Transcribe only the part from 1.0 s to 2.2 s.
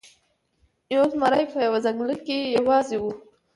زمری په یوه ځنګل